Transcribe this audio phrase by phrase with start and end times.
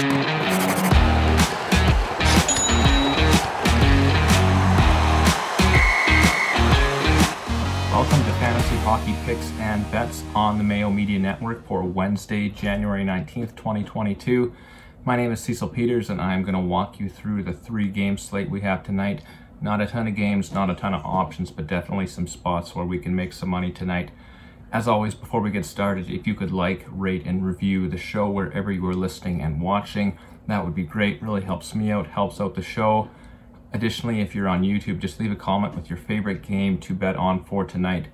[0.00, 0.16] Welcome
[8.24, 13.54] to Fantasy Hockey Picks and Bets on the Mayo Media Network for Wednesday, January 19th,
[13.56, 14.54] 2022.
[15.04, 18.16] My name is Cecil Peters, and I'm going to walk you through the three game
[18.16, 19.20] slate we have tonight.
[19.60, 22.86] Not a ton of games, not a ton of options, but definitely some spots where
[22.86, 24.12] we can make some money tonight.
[24.72, 28.30] As always, before we get started, if you could like, rate, and review the show
[28.30, 30.16] wherever you are listening and watching,
[30.46, 31.20] that would be great.
[31.20, 33.10] Really helps me out, helps out the show.
[33.72, 37.16] Additionally, if you're on YouTube, just leave a comment with your favorite game to bet
[37.16, 38.08] on for tonight.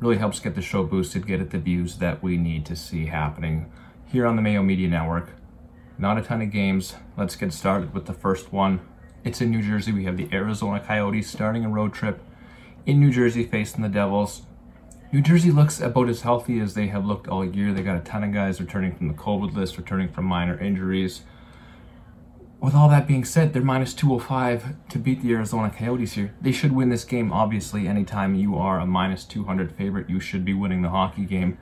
[0.00, 3.06] Really helps get the show boosted, get it the views that we need to see
[3.06, 3.70] happening
[4.06, 5.30] here on the Mayo Media Network.
[5.96, 6.96] Not a ton of games.
[7.16, 8.80] Let's get started with the first one.
[9.22, 9.92] It's in New Jersey.
[9.92, 12.20] We have the Arizona Coyotes starting a road trip
[12.84, 14.42] in New Jersey facing the Devils.
[15.12, 17.72] New Jersey looks about as healthy as they have looked all year.
[17.72, 21.22] They got a ton of guys returning from the COVID list, returning from minor injuries
[22.60, 26.34] with all that being said, they're minus 205 to beat the Arizona Coyotes here.
[26.40, 27.88] They should win this game, obviously.
[27.88, 31.56] Anytime you are a minus 200 favorite, you should be winning the hockey game.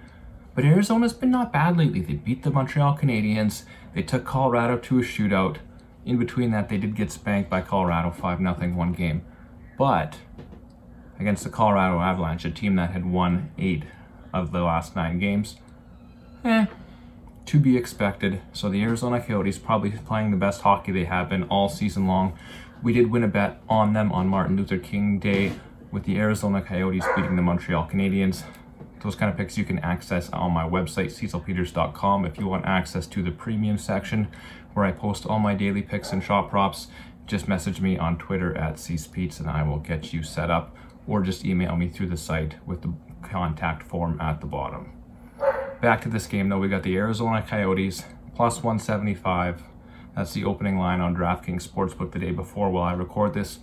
[0.56, 2.00] But Arizona's been not bad lately.
[2.00, 3.62] They beat the Montreal Canadiens.
[3.94, 5.58] They took Colorado to a shootout.
[6.04, 9.24] In between that, they did get spanked by Colorado 5 0 one game.
[9.78, 10.16] But
[11.18, 13.84] against the Colorado Avalanche, a team that had won eight
[14.32, 15.56] of the last nine games,
[16.44, 16.66] eh,
[17.46, 18.40] to be expected.
[18.52, 22.38] So the Arizona Coyotes probably playing the best hockey they have been all season long.
[22.82, 25.52] We did win a bet on them on Martin Luther King Day
[25.90, 28.44] with the Arizona Coyotes beating the Montreal Canadiens.
[29.02, 32.24] Those kind of picks you can access on my website, cecilpeters.com.
[32.24, 34.28] If you want access to the premium section
[34.74, 36.88] where I post all my daily picks and shot props,
[37.26, 40.74] just message me on Twitter at CSPeets and I will get you set up,
[41.08, 42.92] or just email me through the site with the
[43.22, 44.92] contact form at the bottom.
[45.80, 49.62] Back to this game though, we got the Arizona Coyotes plus 175.
[50.14, 53.58] That's the opening line on DraftKings Sportsbook the day before while I record this.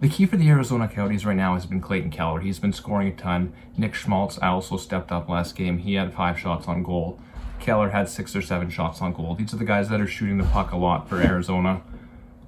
[0.00, 2.40] The key for the Arizona Coyotes right now has been Clayton Keller.
[2.40, 3.52] He's been scoring a ton.
[3.76, 5.78] Nick Schmaltz I also stepped up last game.
[5.78, 7.18] He had five shots on goal.
[7.58, 9.34] Keller had six or seven shots on goal.
[9.34, 11.82] These are the guys that are shooting the puck a lot for Arizona.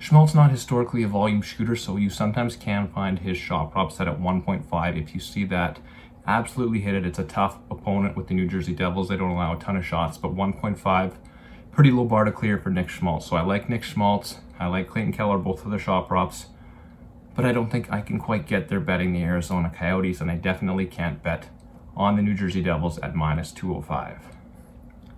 [0.01, 4.09] Schmaltz not historically a volume shooter, so you sometimes can find his shot prop set
[4.09, 5.79] at 1.5 if you see that
[6.27, 7.05] absolutely hit it.
[7.05, 9.11] It's a tough opponent with the New Jersey Devils.
[9.11, 11.13] They don't allow a ton of shots, but 1.5,
[11.71, 13.27] pretty low bar to clear for Nick Schmaltz.
[13.27, 14.39] So I like Nick Schmaltz.
[14.59, 16.47] I like Clayton Keller, both of the shot props.
[17.37, 20.37] But I don't think I can quite get there betting the Arizona Coyotes, and I
[20.37, 21.51] definitely can't bet
[21.95, 24.17] on the New Jersey Devils at minus 205.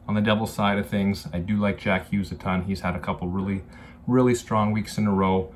[0.09, 2.65] On the Devils side of things, I do like Jack Hughes a ton.
[2.65, 3.63] He's had a couple really,
[4.07, 5.53] really strong weeks in a row.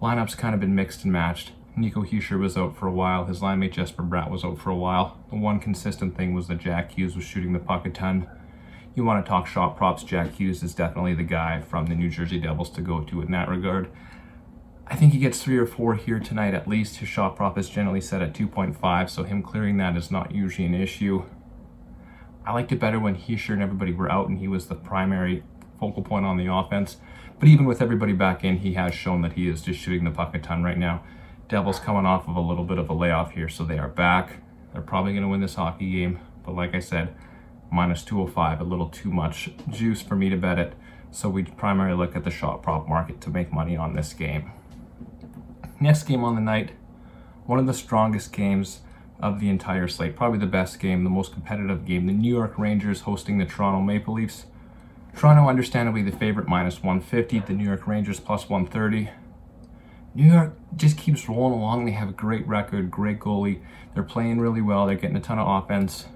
[0.00, 1.52] Lineup's kind of been mixed and matched.
[1.76, 3.26] Nico Hischier was out for a while.
[3.26, 5.18] His line mate Jesper Bratt was out for a while.
[5.30, 8.28] The one consistent thing was that Jack Hughes was shooting the puck a ton.
[8.94, 12.10] You want to talk shot props, Jack Hughes is definitely the guy from the New
[12.10, 13.88] Jersey Devils to go to in that regard.
[14.88, 16.96] I think he gets three or four here tonight at least.
[16.96, 20.66] His shot prop is generally set at 2.5, so him clearing that is not usually
[20.66, 21.22] an issue.
[22.44, 25.44] I liked it better when Hischier and everybody were out and he was the primary
[25.80, 26.98] focal point on the offense.
[27.40, 30.10] But even with everybody back in, he has shown that he is just shooting the
[30.10, 31.02] puck a ton right now.
[31.48, 34.42] Devils coming off of a little bit of a layoff here, so they are back.
[34.72, 37.14] They're probably going to win this hockey game, but like I said,
[37.72, 40.74] minus 205, a little too much juice for me to bet it.
[41.10, 44.52] So we primarily look at the shot prop market to make money on this game.
[45.80, 46.72] Next game on the night,
[47.46, 48.80] one of the strongest games
[49.18, 52.06] of the entire slate, probably the best game, the most competitive game.
[52.06, 54.46] The New York Rangers hosting the Toronto Maple Leafs.
[55.16, 57.40] Toronto, understandably, the favorite minus 150.
[57.40, 59.10] The New York Rangers plus 130.
[60.14, 61.84] New York just keeps rolling along.
[61.84, 63.60] They have a great record, great goalie.
[63.94, 64.86] They're playing really well.
[64.86, 66.06] They're getting a ton of offense.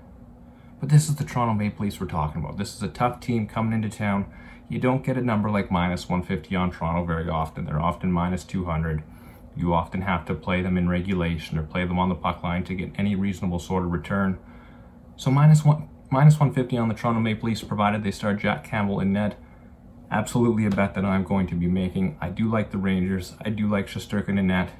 [0.81, 2.56] But this is the Toronto Maple Leafs we're talking about.
[2.56, 4.27] This is a tough team coming into town.
[4.69, 7.66] You don't get a number like minus 150 on Toronto very often.
[7.66, 9.03] They're often minus 200.
[9.56, 12.65] You often have to play them in regulation or play them on the puck line
[12.65, 14.38] to get any reasonable sort of return.
[15.16, 19.01] So minus one, minus 150 on the Toronto Maple Leafs, provided they start Jack Campbell
[19.01, 19.37] in net
[20.15, 22.16] absolutely a bet that I'm going to be making.
[22.21, 23.34] I do like the Rangers.
[23.45, 24.71] I do like Shesterkin and net.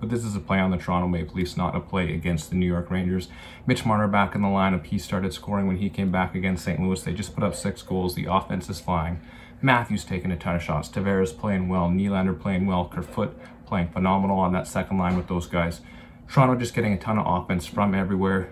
[0.00, 2.56] But this is a play on the Toronto Maple Leafs, not a play against the
[2.56, 3.28] New York Rangers.
[3.66, 4.86] Mitch Marner back in the lineup.
[4.86, 6.80] He started scoring when he came back against St.
[6.80, 7.02] Louis.
[7.02, 8.14] They just put up six goals.
[8.14, 9.20] The offense is flying.
[9.60, 10.88] Matthews taking a ton of shots.
[10.88, 11.88] Tavares playing well.
[11.88, 12.86] Nylander playing well.
[12.86, 15.80] Kerfoot playing phenomenal on that second line with those guys.
[16.28, 18.50] Toronto just getting a ton of offense from everywhere.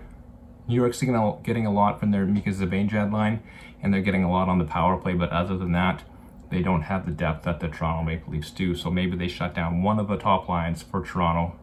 [0.67, 3.43] New York's getting a lot from their Mika Zibanejad line,
[3.81, 5.13] and they're getting a lot on the power play.
[5.13, 6.03] But other than that,
[6.49, 8.75] they don't have the depth that the Toronto Maple Leafs do.
[8.75, 11.55] So maybe they shut down one of the top lines for Toronto.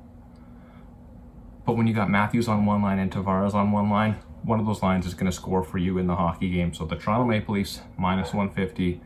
[1.64, 4.66] But when you got Matthews on one line and Tavares on one line, one of
[4.66, 6.74] those lines is going to score for you in the hockey game.
[6.74, 9.00] So the Toronto Maple Leafs minus 150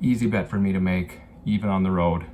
[0.00, 2.26] Easy bet for me to make, even on the road,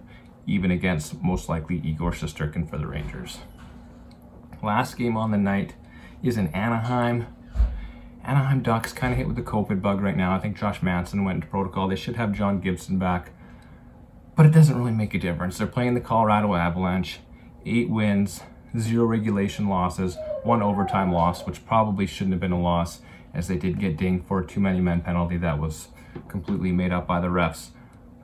[0.46, 3.38] even against most likely Igor Shesterkin for the Rangers.
[4.62, 5.74] Last game on the night
[6.22, 7.26] is in Anaheim.
[8.24, 10.34] Anaheim Ducks kind of hit with the COVID bug right now.
[10.34, 11.88] I think Josh Manson went into protocol.
[11.88, 13.30] They should have John Gibson back,
[14.36, 15.58] but it doesn't really make a difference.
[15.58, 17.20] They're playing the Colorado Avalanche.
[17.66, 18.42] Eight wins,
[18.78, 23.00] zero regulation losses, one overtime loss, which probably shouldn't have been a loss,
[23.34, 25.88] as they did get dinged for a too many men penalty that was
[26.28, 27.68] completely made up by the refs.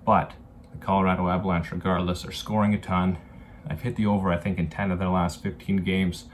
[0.04, 0.32] But
[0.72, 3.19] the Colorado Avalanche, regardless, are scoring a ton.
[3.69, 6.26] I've hit the over, I think, in 10 of their last 15 games.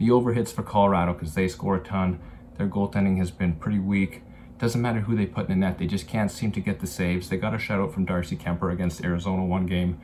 [0.00, 2.20] The over hits for Colorado because they score a ton.
[2.56, 4.22] Their goaltending has been pretty weak.
[4.56, 6.86] Doesn't matter who they put in the net, they just can't seem to get the
[6.86, 7.28] saves.
[7.28, 10.00] They got a shutout from Darcy Kuemper against Arizona one game.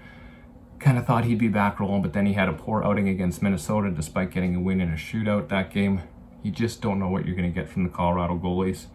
[0.79, 3.41] Kind of thought he'd be back rolling, but then he had a poor outing against
[3.41, 6.03] Minnesota despite getting a win in a shootout that game.
[6.43, 8.87] You just don't know what you're going to get from the Colorado goalies.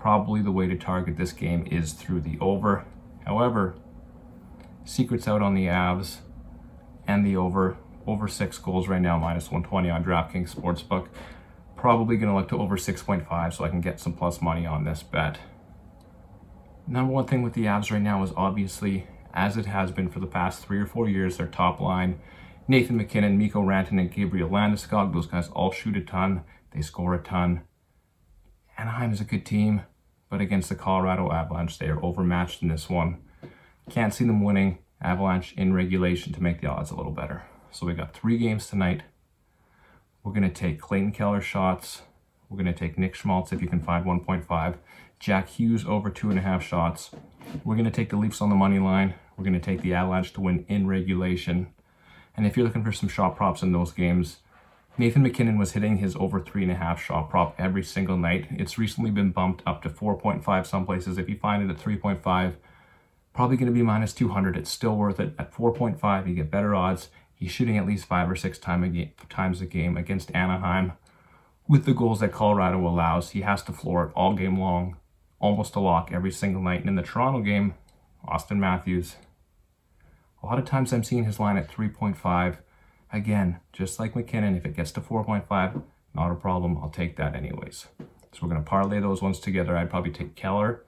[0.00, 2.86] Probably the way to target this game is through the over.
[3.26, 3.74] However,
[4.86, 6.20] secrets out on the Avs
[7.06, 7.76] and the over.
[8.06, 11.08] Over six goals right now, minus 120 on DraftKings Sportsbook.
[11.76, 14.84] Probably going to look to over 6.5 so I can get some plus money on
[14.84, 15.38] this bet.
[16.86, 20.20] Number one thing with the Avs right now is obviously, as it has been for
[20.20, 22.20] the past three or four years, their top line.
[22.68, 26.44] Nathan MacKinnon, Mikko Rantanen, and Gabriel Landeskog, those guys all shoot a ton.
[26.72, 27.62] They score a ton.
[28.78, 29.82] Anaheim is a good team,
[30.30, 33.22] but against the Colorado Avalanche, they are overmatched in this one.
[33.90, 34.78] Can't see them winning.
[35.00, 37.42] Avalanche in regulation to make the odds a little better.
[37.76, 39.02] So we got three games tonight.
[40.24, 42.00] We're going to take Clayton Keller shots.
[42.48, 44.76] We're going to take Nick Schmaltz if you can find 1.5.
[45.20, 47.10] Jack Hughes over two and a half shots.
[47.64, 49.12] We're going to take the Leafs on the money line.
[49.36, 51.66] We're going to take the Avalanche to win in regulation.
[52.34, 54.38] And if you're looking for some shot props in those games,
[54.96, 58.46] Nathan MacKinnon was hitting his over three and a half shot prop every single night.
[58.52, 61.18] It's recently been bumped up to 4.5 some places.
[61.18, 62.54] If you find it at 3.5,
[63.34, 64.56] probably going to be minus 200.
[64.56, 65.34] It's still worth it.
[65.38, 67.10] At 4.5, you get better odds.
[67.36, 70.92] He's shooting at least five or six time a game, times a game against Anaheim.
[71.68, 74.96] With the goals that Colorado allows, he has to floor it all game long,
[75.38, 76.80] almost a lock every single night.
[76.80, 77.74] And in the Toronto game,
[78.26, 79.16] Auston Matthews.
[80.42, 82.58] A lot of times I'm seeing his line at 3.5.
[83.12, 85.82] Again, just like MacKinnon, if it gets to 4.5,
[86.14, 86.78] not a problem.
[86.78, 87.86] I'll take that anyways.
[88.32, 89.76] So we're going to parlay those ones together.
[89.76, 90.82] I'd probably take Keller,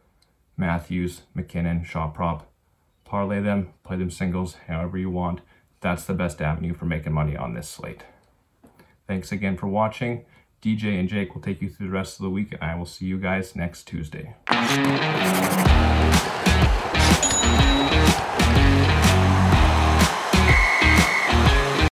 [0.56, 2.50] Matthews, MacKinnon, shot prop.
[3.04, 5.40] Parlay them, play them singles, however you want.
[5.80, 8.02] That's the best avenue for making money on this slate.
[9.06, 10.24] Thanks again for watching.
[10.60, 12.86] DJ and Jake will take you through the rest of the week, and I will
[12.86, 14.34] see you guys next Tuesday.